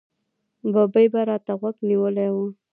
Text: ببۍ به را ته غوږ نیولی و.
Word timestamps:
ببۍ 0.73 1.07
به 1.13 1.21
را 1.29 1.37
ته 1.45 1.53
غوږ 1.59 1.75
نیولی 1.89 2.27
و. 2.33 2.35